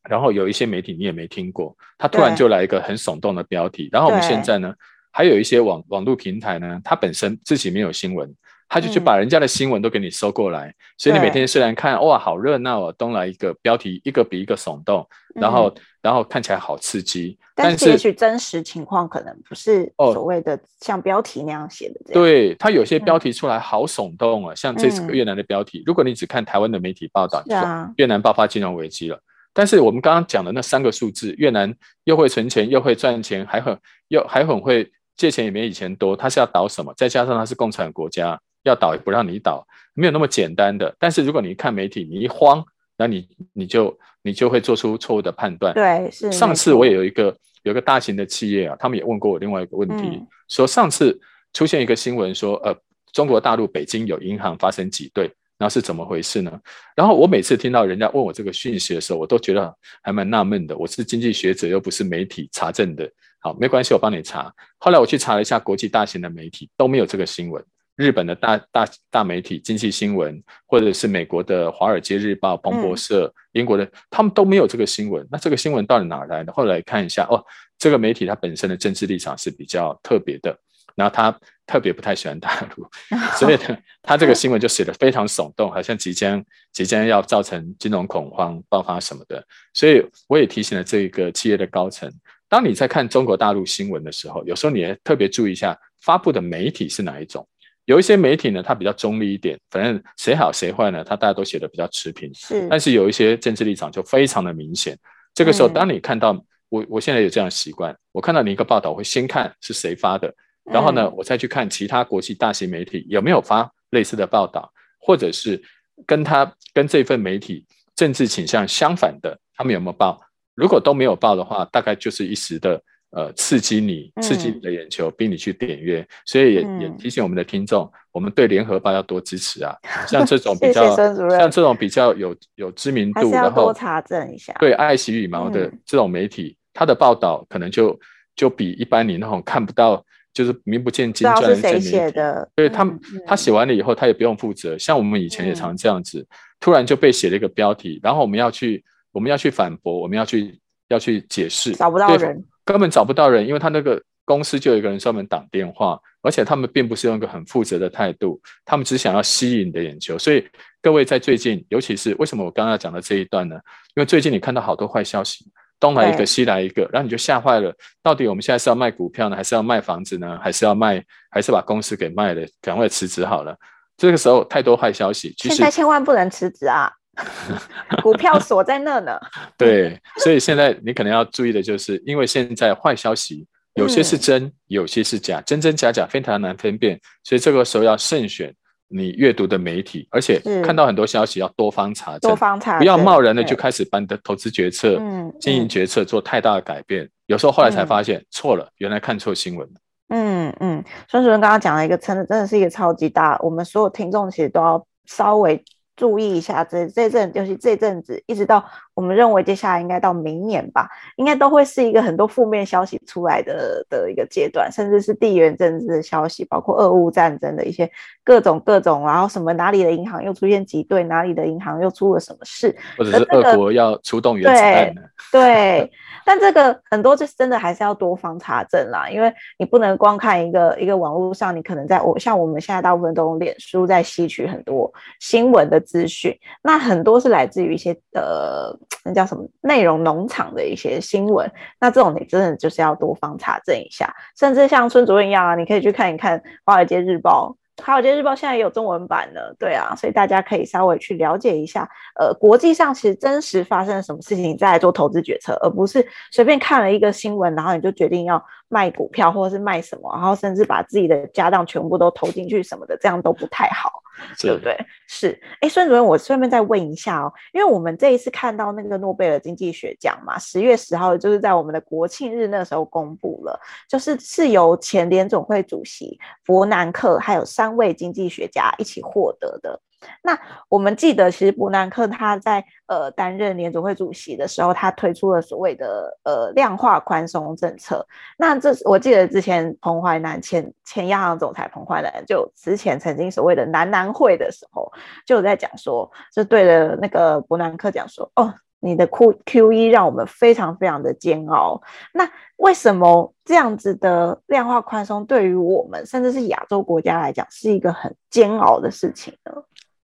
[0.08, 4.72] 然后有一些媒体你也没听过，他突然就来一个很耸动的标题，然后我们现在呢，
[5.12, 8.32] 还有一些网网络平台呢，它本身自己没有新闻。
[8.70, 22.22] 他就去把人家的新闻都给你收过来，嗯、所以你每天虽然看哇好热闹哦，东来一个标题一个比一个耸动，然后、嗯、然后看起来好刺激，但是也许真实情况可能不是所谓的像标题那样写的这样。
[22.22, 29.20] 对，他有些标题出来好耸动啊，嗯、像这次越南的标题，嗯、如果你只看台湾的媒体报道，你说越南爆发金融危机了，啊、
[29.52, 33.76] 但是我们刚刚讲的那三个数字，越南又会存钱又会赚钱，还很
[34.10, 36.94] 又还很会借钱也没以前多，他是要倒什么？
[36.96, 38.40] 再加上他是共产国家。
[38.64, 40.96] 要倒也不让你倒，没有那么简单的。
[41.00, 42.64] 但是如果你看媒体，你一慌，
[42.98, 45.74] 那你你就你就会做出错误的判断。
[45.74, 46.32] 对，是。
[46.32, 51.20] 上次我也有一个有一个大型的企业啊，他们也问过我另外一个问题，嗯、说上次
[51.54, 52.76] 出现一个新闻说，呃，
[53.14, 56.60] 中国大陆北京有银行发生挤兑，那是怎么回事呢？
[56.96, 60.78] 然后我每次听到人家问我这个讯息的时候，我都觉得还蛮纳闷的。
[60.78, 63.10] 我是经济学者，又不是媒体查证的。
[63.42, 64.54] 好，没关系，我帮你查。
[64.78, 67.64] 后来我去查了一下国际大型的媒体，都没有这个新闻。
[68.00, 70.34] 日本的大大大媒体《经济新闻》，
[70.66, 75.28] 或者是美国的《华尔街日报》、彭博社，嗯、英国的，他们都没有这个新闻。
[75.30, 76.54] 那这个新闻到底哪来的？
[76.54, 77.44] 后来看一下，哦，
[77.78, 80.58] 这个媒体它本身的政治立场是比较特别的，
[80.96, 82.88] 然后他特别不太喜欢大陆，
[83.38, 89.46] 所以呢， 他这个新闻就写得非常耸动，好像即将即将要造成金融恐慌爆发什么的。
[89.74, 92.10] 所以我也提醒了这个企业的高层，
[92.48, 97.46] 当你在看中国大陆新闻的时候，有时候你也特别注意一下发布的媒体是哪一种。
[97.90, 102.32] 有一些媒体呢，它比较中立一点，反正谁好谁坏呢，它大家都写的比较持平。
[102.36, 104.96] 是，但是有一些政治立场就非常的明显。
[105.34, 110.32] 这个时候，当你看到、嗯、我，我现在有这样的习惯，我看到你一个报道，我会先看是谁发的，
[110.66, 115.60] 然后呢，嗯、我再去看其他国际大型媒体有没有发类似的报道，或者是
[116.06, 120.22] 跟他跟这份媒体政治倾向相反的，他们有没有报？
[120.54, 122.80] 如果都没有报的话，大概就是一时的。
[123.12, 129.76] 呃，刺激你，刺激你的眼球，嗯、逼你去点阅，所以也、嗯、也提醒我们的听众，我们对联合报要多支持啊。
[130.08, 134.54] 像这种比较，像这种比较有有知名度，然后多查证一下。
[134.60, 138.00] 对，爱惜羽毛的这种媒体，他、嗯、的报道可能就
[138.36, 142.20] 就比一般你那种看不到，就是名不见经传的这些媒体。
[142.54, 142.88] 对他，
[143.26, 144.78] 他写完了以后，他也不用负责。
[144.78, 146.28] 像我们以前也常这样子，嗯、
[146.60, 152.46] 突然就被写了一个标题，然后我们要去，我们要去反驳，我们要去要去解释，找不到人。
[152.74, 160.20] 根本找不到人，因为他那个公司就有一个人专门挡电话，而且他们并不是用一个很负责的态度，他们只想要吸引你的眼球。
[160.20, 160.48] 所以
[160.82, 163.56] 各位在最近，尤其是为什么我刚刚要讲的这一段呢？
[163.96, 165.46] 因为最近你看到好多坏消息，
[165.80, 167.74] 东来一个西来一个，然后你就吓坏了。
[168.04, 173.58] 到底我们现在是要卖股票呢，还是要卖房子呢，还是要卖，还是把公司给卖了，赶快辞职好了？
[173.98, 176.92] 这个时候太多坏消息，现在千万不能辞职啊！
[178.02, 179.20] 股票锁在那呢。
[179.58, 188.54] 对，所以现在你可能要注意的就是，因为现在坏消息有些是真，嗯、有些是假，真真假假非常难分辨，所以这个时候要慎选
[188.88, 195.00] 你阅读的媒体，而且看到很多消息要多方查证，多方查，不要贸然的就开始把你的投资决策、
[195.40, 197.08] 经营决策做太大的改变。
[197.28, 199.74] 有时候后来才发现错了，原来看错新闻了。
[200.10, 205.64] 嗯嗯，孙主任刚刚讲了一个真的真的是一个超级大，我们所有听众其实都要稍微。
[206.00, 208.64] 注意一下，这这阵就是这阵子，一直到
[209.00, 217.90] 我们认为接下来应该到明年吧，应该都会是一个很多负面消息出来的的一个阶段，甚至是地缘政治的消息，包括俄乌战争的一些
[218.26, 224.94] 各种各种，然后什么哪里的银行又出现挤兑，哪里的银行又出了什么事，或者是俄国要出动原子弹。
[225.32, 225.90] 对
[226.26, 241.50] 但这个很多就是真的还是要多方查证啦，因为你不能光看一个一个网络上，你可能在我像我们现在大部分都用脸书在吸取很多新闻的资讯，那很多是来自于一些呃那叫什么内容农场的一些新闻，
[241.80, 247.56] 那这种你真的就是要多方查证一下，甚至像孙主任一样啊，你可以去看一看《华尔街日报》。
[247.86, 251.88] 《华尔街日报》现在也有中文版了，对啊，所以大家可以稍微去了解一下，
[252.20, 263.92] 呃，国际上其实真实发生了什么事情，再来做投资决策，而不是随便看了一个新闻，然后你就决定要卖股票或者是卖什么，然后甚至把自己的家当全部都投进去什么的，这样都不太好。
[264.38, 264.78] 对不对？
[265.08, 279.80] 是，哎，孙主任，我顺便再问一下哦，因为我们这一次看到那个诺贝尔经济学奖嘛，十月十号就是在我们的国庆日那时候公布了，就是是由前联总会主席伯南克还有三位经济学家一起获得的。
[280.22, 280.38] 那
[280.70, 288.06] 我们记得，其实伯南克他在呃担任联准会主席的时候，他推出了所谓的呃量化宽松政策。
[288.38, 294.92] 那这我记得之前彭淮南前前央行总裁彭淮南就之前曾经所谓的南南会的时候，
[295.26, 301.82] 就有在讲说，就对着那个伯南克讲说，哦，你的 Q QE 让我们非常非常的煎熬。
[302.14, 309.54] 那为什么这样子的量化宽松对于我们甚至是亚洲国家来讲是一个很煎熬的事情呢？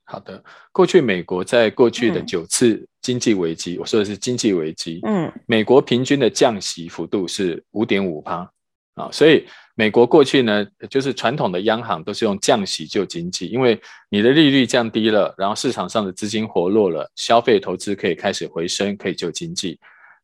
[0.04, 8.48] 好的，过去美国在过去的九次经济危机，嗯、我说的是经济危机，嗯，美国平均的降息幅度是五点五趴。
[8.94, 19.80] 啊，所以美国过去呢，就是传统的央行都是用降息救经济，因为你的利率降低了，然后市场上的资金活络了，消费投资可以开始回升，可以救经济，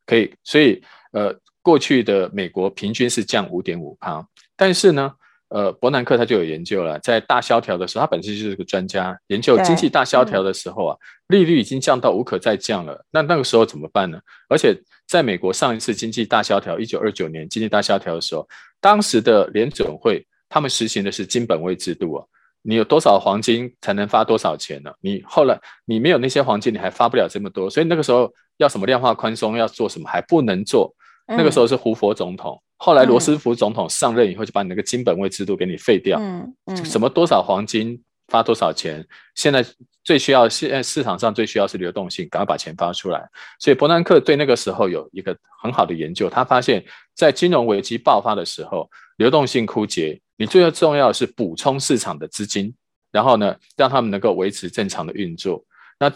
[0.06, 4.24] 可以，所以呃，过去的美国平均是降五点五趴，
[4.56, 5.12] 但是呢。
[5.50, 14.18] 呃，伯南克他就有研究了，在大萧条的时候，他本身就是个专家，研究经济大萧条的时候啊，利率已经降到无可再降了，那那个时候怎么办呢？
[14.48, 18.48] 而且在美国上一次经济大萧条，一九二九年经济大萧条的时候，
[18.80, 22.24] 当时的联准会他们实行的是金本位制度啊，
[22.62, 24.92] 你有多少黄金才能发多少钱呢？
[25.00, 30.94] 你后来你没有那些黄金，你还发不了这么多，所以那个时候要什么量化宽松，要做什么还不能做，
[31.26, 32.62] 那个时候是胡佛总统。
[32.82, 36.18] 后来罗斯福总统上任以后，就把你那个金本位制度给你废掉。
[36.18, 39.62] 嗯嗯，什么多少黄金发多少钱，现在
[40.02, 43.28] 最需要现在市场上最需要是流动性，赶快把钱发出来。
[43.58, 46.82] 所以伯南克对那个时候有一个很好的研究，他发现，
[47.14, 52.74] 在金融危机爆发的时候，流动性枯竭，你最重要的是补充市场的资金，
[53.12, 55.62] 然后呢，让他们能够维持正常的运作。
[55.98, 56.10] 那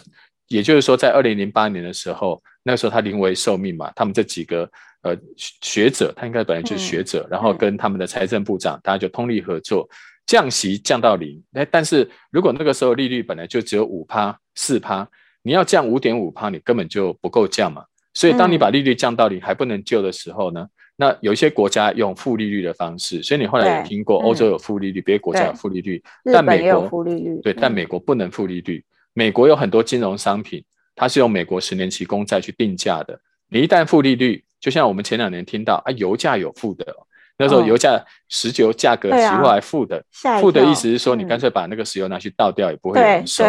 [0.49, 4.69] 也就是说，在二零零八年的时候，那个时候他临危受命嘛，他们这几个。
[5.05, 9.87] 呃，学者他应该本来就是学者，嗯、然后跟他们的财政部长，大家就通力合作，
[10.27, 15.07] 降息降到零，哎，但是如果那个时候利率本来就只有五趴四趴，
[15.43, 17.85] 你要降五点五趴，你根本就不够降嘛。
[18.15, 28.83] 所以当你把利率降到零还不能救的时候呢，嗯、那有一些国家用负利率的方式，所以你后来有听过欧洲有负利率，别的国家有负利率，但美国有负利率，对，但美国不能负利率。
[29.13, 30.65] 美国有很多金融商品，
[30.97, 33.19] 它是用美国十年期公债去定价的。
[33.49, 36.87] 你一旦负利率，就像我们前两年听到啊，油价有负的。
[37.37, 40.03] 那时候油价石油价格期货还负的，
[40.41, 43.45] 负、的意思是说你干脆把那个石油拿去倒掉也不会有人收。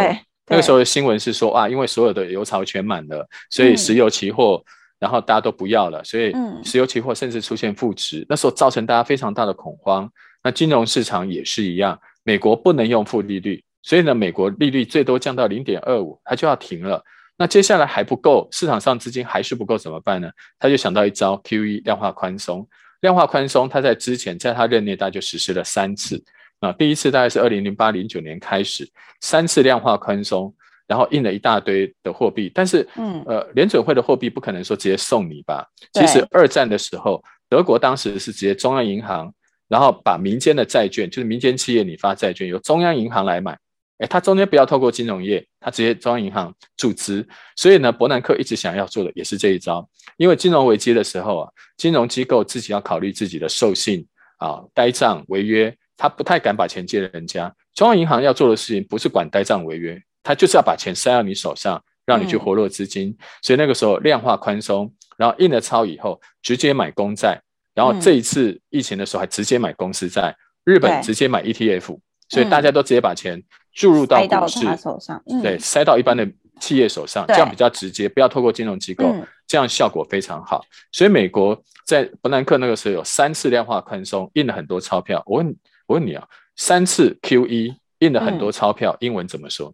[0.48, 4.66] 那个时候的新闻是说啊，因为所有的油槽全满了，所以石油期货、嗯、
[5.00, 8.26] 然后大家都不要了，所以石油期货甚至出现负值。
[8.28, 10.12] 那时候造成大家非常大的恐慌。
[10.44, 17.04] 那金融市场也是一样，美国不能用负利率，所以呢，美国利率最多降到零点二五，它就要停了。
[17.38, 20.30] 那接下来还不够，市场上资金还是不够怎么办呢？
[20.58, 22.68] 他就想到一招 QE 量化宽松。
[23.02, 26.24] 量化宽松，他在之前在他任内大概就实施了三次
[26.60, 26.72] 啊。
[26.72, 28.90] 第一次大概是二零零八零九年开始，
[29.22, 30.52] 三次量化宽松，
[30.88, 32.50] 然后印了一大堆的货币。
[32.56, 35.68] 但是，嗯，呃，联准会的货币不可能说直接送你吧？
[35.94, 39.32] 其实二战的时候，德国当时是直接中央银行，
[39.68, 43.56] 然后把民间的债券，就是民间企业你发债券，由中央银行来买。
[43.98, 49.88] 哎，他中间不要透过金融业，他直接中央银行注资，所以呢，伯南克一直想要做的也是这一招。
[50.18, 54.06] 因为金融危机的时候啊，金融机构自己要考虑自己的授信
[54.38, 57.54] 啊、呆账违约，他不太敢把钱借人家。
[57.74, 63.10] 中央银行要做的事情不是管呆账违约，他就是要把钱塞到你手上，让你去活络资金。
[63.10, 67.42] 嗯、所以那个时候量化宽松，然后印了钞以后，直接买公债，
[67.74, 71.98] 然后这一次疫情的时候还直接买公司债，日本直接买 ETF，
[72.30, 73.44] 所以大家都直接把钱。
[73.74, 76.26] 注入到股市，手上，嗯、对，塞到一般的
[76.62, 80.64] 企业手上，这样比较直接，不要透过金融机构，嗯、这样效果非常好。
[80.94, 85.22] 所以美国在伯南克那个时候有三次量化宽松，印了很多钞票。
[85.26, 85.54] 我问，
[85.88, 89.74] 我问你啊，三次 QE 印了很多钞票，嗯、英文怎么说？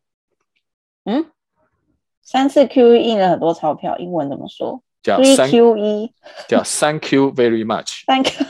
[1.05, 1.27] 嗯，
[2.23, 4.81] 三次 QE 印了很多钞票，英文怎么说？
[5.03, 6.09] 叫三 QE，
[6.47, 8.03] 叫 Thank you very much。
[8.07, 8.47] Thank you，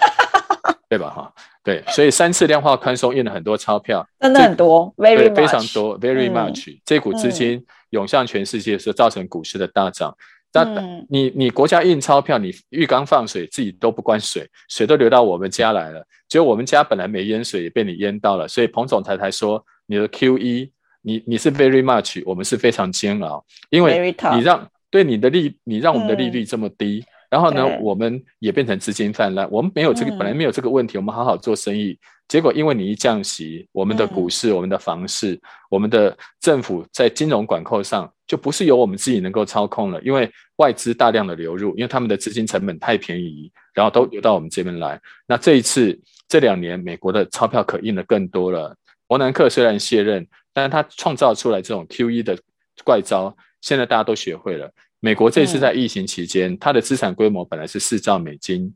[0.92, 1.10] 对吧？
[1.10, 1.34] 哈。
[1.64, 6.70] 对，所以三次量化宽松印了很多钞票，真的很多，very much，非常多，very much。
[6.70, 10.14] 嗯、这股资金涌向全世界，是造成股市的大涨。
[10.52, 16.06] 但、嗯、你你国家印钞票，你浴缸放水，自己都不关水，水都流到我们家来了。
[16.28, 18.46] 结果我们家本来没淹水，也被你淹到了。
[18.46, 20.72] 所以彭总裁才说，你的 QE，
[21.04, 27.06] 你你是 very much，我们是非常煎熬，因为你让对你的利，你让我们的利率这么低。
[27.32, 29.48] 嗯然后呢，我们也变成资金泛滥。
[29.50, 31.98] 我们没有这个，嗯、本来没有这个问题，我们好好做生意。
[32.28, 35.40] 结果因为你一降息，我们的股市、嗯、我们的房市、
[35.70, 40.02] 我们的政府在金融管控上就不是由我们自己能够操控了。
[40.02, 45.00] 因为外资大量的流入，因为他们的资金成本太便宜，然后都流到我们这边来。
[45.26, 48.76] 那这一次这两年，美国的钞票可印的更多了。
[49.08, 52.38] 伯南克虽然卸任，但是他创造出来这种 QE 的
[52.84, 54.70] 怪招，现在大家都学会了。
[55.04, 58.72] 美国这次在疫情期间，嗯、它的资产规模本来是四兆美金，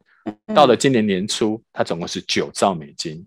[0.55, 3.23] 到了今年年初，它总共是九兆美金，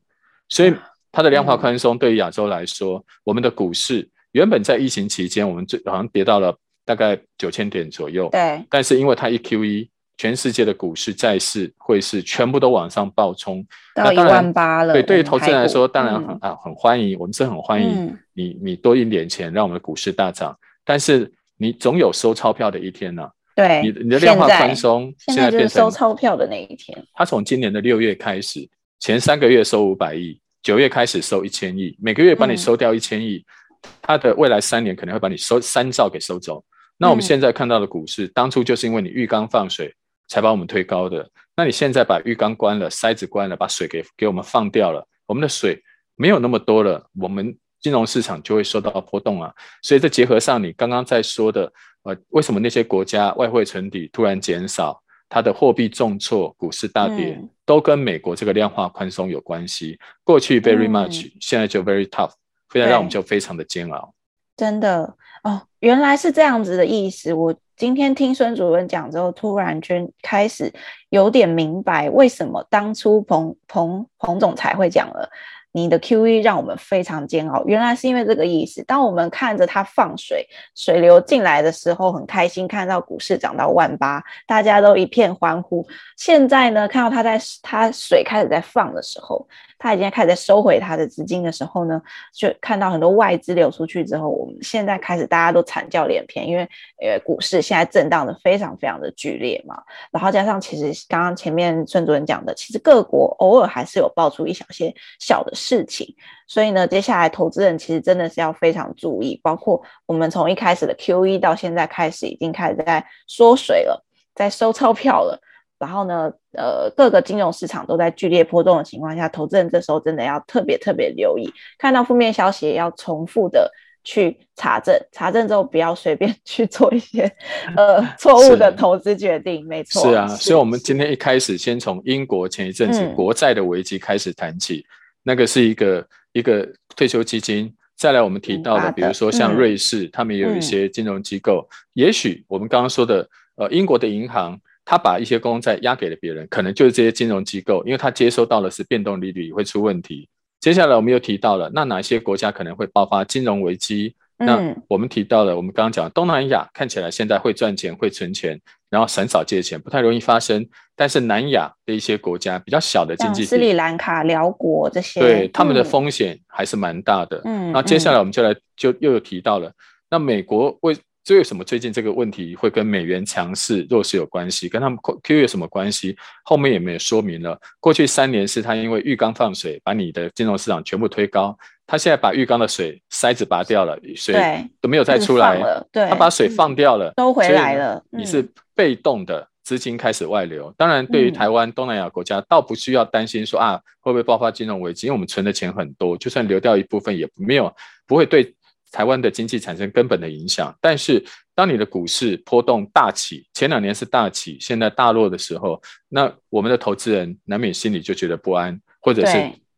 [0.48, 0.74] 所以
[1.12, 6.52] 它的量化宽松对于亚洲来说，嗯、我们的股市原本在疫情期间，我们最好像跌到了
[6.84, 14.92] 大概九千点左右，对，但是因为它一 QE，全世界的股市、债市、汇市全部都往上暴冲，到一万八了。
[14.92, 21.32] 对，对于投资人来说，当然很啊很欢迎，我们是很欢迎你，你多印点钱，让我们的股市大涨，但是。
[21.58, 23.30] 你总有收钞票的一天呢、啊。
[23.54, 26.96] 对，你你的量化宽松现在变成收钞票的那一天。
[27.12, 28.66] 他从今年的六月开始，
[29.00, 33.44] 前三个月收五百亿，九月开始收一千亿，每个月帮你收掉一千亿，
[33.82, 36.64] 嗯、他的未来三年可能会把你收三兆给收走。
[36.96, 39.92] 那我们现在看到的股市，嗯、当初就是因为你浴缸放水
[40.28, 41.28] 才把我们推高的。
[41.56, 45.82] 那你现在把浴缸关了，塞子关了，把水给给我们放掉了，我们的水
[46.14, 47.58] 没有那么多了，我们。
[47.80, 59.98] 金融市场就会受到波动啊，所以这结合上你刚刚在说的，呃，为什么那些国家外汇存底突然减少，它的货币重挫，股市大跌，嗯、都跟美国这个量化宽松有关系。
[60.24, 62.32] 过去 very much，、嗯、现在就 very tough，
[62.68, 64.12] 非常让我们就非常的煎熬。
[64.56, 65.14] 真的
[65.44, 67.32] 哦，原来是这样子的意思。
[67.32, 70.72] 我今天听孙主任讲之后，突然间开始
[71.10, 75.30] 有点明白为什么当初彭彭彭总裁会讲了。
[75.72, 78.82] 你的 QE 让我们非常煎熬，原来是因为这个意思。
[78.84, 85.86] 当我们看着它放水，水流进来的时候，很开心，看到股市涨到万八，大家都一片欢呼。
[86.16, 89.46] 现在呢，看到它在它水开始在放的时候，
[89.78, 92.02] 他已经开始在收回他的资金的时候呢，
[92.34, 96.68] 就看到很多外资流出去之后，我们现在开始大家都惨叫连篇，因为
[97.00, 106.12] 呃股市现在震荡的非常非常的剧烈嘛，然后加上其实刚刚前面孙主任讲的，其实各国偶尔还是有爆出一小些小的事情，
[106.46, 114.04] 所以呢，接下来投资人其实真的是要非常注意，包括我们从一开始的 QE 到现在开始已经开始在缩水了，
[114.34, 115.40] 在收钞票了。
[115.78, 121.48] 然后呢，呃，各个金融市场都在剧烈波动的情况下，投资人这时候真的要特别特别留意，
[121.78, 123.70] 看到负面消息也要重复的
[124.02, 127.30] 去查证，查证之后不要随便去做一些
[127.76, 129.64] 呃 错误的投资决定。
[129.68, 134.90] 没错，是啊，是所以我们今天一开始先从英国前一阵子国债的危机开始谈起，嗯、
[135.22, 144.60] 那个是一个一个退休基金，再来我们提到的，的比如说像瑞士，嗯、他们也有一些金融机构，嗯、也许我们刚刚说的呃英国的银行。
[144.88, 150.26] 他把一些公债押给了别人，可能就是这些金融机构，因为他接收到的是变动利率会出问题。
[150.60, 154.14] 接下来我们又提到了，那哪些国家可能会爆发金融危机？
[154.38, 158.58] 嗯、那我们提到了，我们刚刚讲东南亚看起来现在会赚钱、会存钱，
[158.88, 160.66] 然后很少借钱，不太容易发生。
[160.96, 167.42] 但是南亚的一些国家比较小的经济体，斯里兰卡、寮国这些，对他们的风险还是蛮大的。
[167.44, 169.70] 嗯，那接下来我们就来就又有提到了，
[170.08, 170.96] 那美国为
[171.28, 174.66] 这为什么最近这个问题会跟美元强势弱势有关系？
[174.66, 176.16] 跟他们 Q 有什么关系？
[176.42, 177.60] 后面也没有说明了。
[177.80, 181.54] 过去三年是他因为浴缸放水，把你的金融市场全部推高。
[181.86, 184.34] 他现在把浴缸的水塞子拔掉了，水
[184.80, 185.60] 都没有再出来。
[185.92, 188.02] 对，他把水放掉了，都回来了。
[188.08, 190.72] 你是被动的资金开始外流。
[190.78, 197.70] 当然，对于台湾、东南亚国家，倒不需要担心说啊会不会爆发金融危机，因为我们存的钱很多，就算流掉一部分，也没有
[198.06, 198.54] 不会对。
[198.90, 201.24] 台湾的经济产生根本的影响，但是
[201.54, 209.32] 当你的股市波动大起，前两年是大起，现在大落的时候，那我们的投资人难免心里就觉得不安，或者是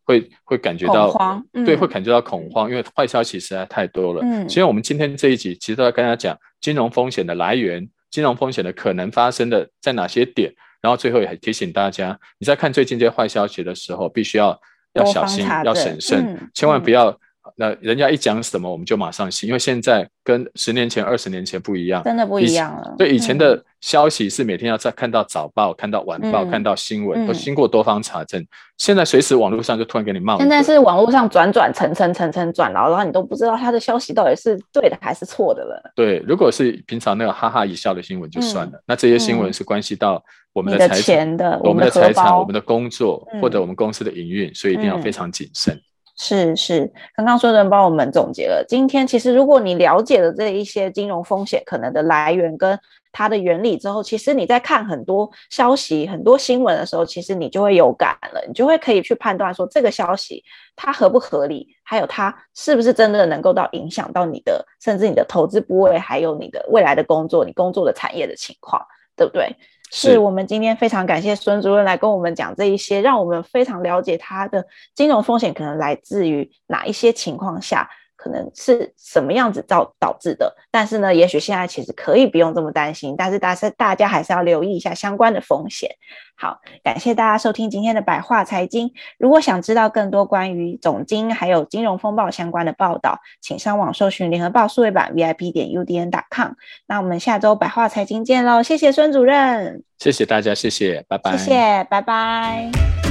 [0.04, 0.30] 会对。
[0.44, 4.20] 会感觉到恐慌，对，会感觉到恐慌，因为坏消息实在太多了。
[4.24, 10.52] 嗯，所以我们今天这一集其实都要跟大家讲金融风险的来源，金融风险的可能发生的在哪些点，
[10.82, 14.60] 然后最后也提醒大家，你在看最近这些坏消息的时候，必须要
[14.94, 17.16] 要小心，要审慎，嗯、千万不要。
[17.60, 22.94] 那人家一讲什么，我们就马上信，因为现在跟十年前、二十年前不一样，真的不一样了。
[22.96, 28.42] 对，以前的消息是每天要在看到早报、看到晚报、看到新闻，都经过多方查证。
[28.78, 30.38] 现在随时网络上就突然给你冒。
[30.38, 35.92] 现在是网络上转转层层层层转，然后然后你都不知道他的消息到底是对的还是错的了。
[35.94, 45.78] 对，如果是平常那个哈哈一笑的新闻就算了，那这些新闻是关系到我们的财产、我们的财产、我们的工作或者我们公司的营运，所以一定要非常谨慎。
[46.22, 48.62] 是是，刚刚孙主任帮我们总结了。
[48.68, 52.78] 今天其实，如果你了解了这一些金融风险可能的来源跟
[53.10, 60.44] 它的原理之后，其实你在看很多消息、很多新闻的时候，其实你就会有感了，你就会可以去判断说这个消息
[60.76, 68.78] 它合不合理，还有它是不是真的能够到影响到你的，甚至你的投资部位，还有你的未来的工作、你工作的产业的情况，
[69.16, 69.56] 对不对？
[69.90, 74.64] 是我们今天非常感谢孙主任来跟我们讲这一些，让我们非常了解他的
[74.94, 77.90] 金融风险可能来自于哪一些情况下。
[78.22, 85.90] 可能是什么样子造导致的，但是呢，也许现在其实可以不用这么担心，但是大家大家还是要留意一下相关的风险。
[86.36, 88.92] 好，感谢大家收听今天的百话财经。
[89.18, 96.52] 如果想知道更多关于总经还有金融风暴相关的报道，请上网搜寻联合报数位版 VIP 点 UDN.com。
[96.86, 103.09] 那我们下周百话财经见喽，谢谢孙主任，谢谢大家，谢谢，拜拜，谢谢，拜拜。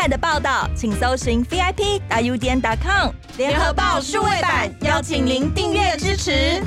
[0.00, 6.62] 彩的报道，请搜寻 VIP 大 U 点 com 联合报数位版，邀请您订阅支持。